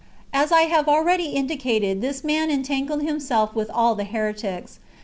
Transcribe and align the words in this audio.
^ 0.01 0.03
As 0.33 0.51
I 0.51 0.61
have 0.63 0.87
already 0.87 1.25
indicated, 1.25 2.01
this 2.01 2.23
man 2.23 2.49
entangled 2.49 3.03
himself 3.03 3.53
with 3.53 3.69
all 3.69 3.93
the 3.93 4.03
heretics. 4.05 4.79